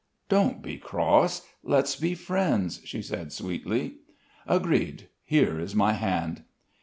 [0.29, 1.43] "Don't be cross.
[1.61, 3.97] Let's be friends," she said, sweetly.
[4.47, 5.09] "Agreed!
[5.23, 6.41] Here is my hand."